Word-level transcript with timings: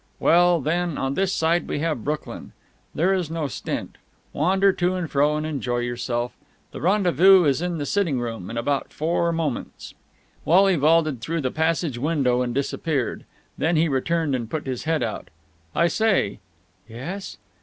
"Well, 0.19 0.61
then, 0.61 0.97
on 0.97 1.13
this 1.13 1.31
side 1.31 1.67
we 1.67 1.77
have 1.81 2.03
Brooklyn. 2.03 2.53
There 2.95 3.13
is 3.13 3.29
no 3.29 3.47
stint. 3.47 3.99
Wander 4.33 4.73
to 4.73 4.95
and 4.95 5.07
fro 5.07 5.37
and 5.37 5.45
enjoy 5.45 5.77
yourself. 5.81 6.31
The 6.71 6.81
rendezvous 6.81 7.43
is 7.43 7.61
in 7.61 7.77
the 7.77 7.85
sitting 7.85 8.19
room 8.19 8.49
in 8.49 8.57
about 8.57 8.91
four 8.91 9.31
moments." 9.31 9.93
Wally 10.43 10.75
vaulted 10.75 11.21
through 11.21 11.41
the 11.41 11.51
passage 11.51 11.99
window 11.99 12.41
and 12.41 12.51
disappeared. 12.55 13.25
Then 13.59 13.75
he 13.75 13.87
returned 13.87 14.33
and 14.33 14.49
put 14.49 14.65
his 14.65 14.85
head 14.85 15.03
out. 15.03 15.29
"I 15.75 15.85
say!" 15.85 16.39
"Yes?" 16.89 17.37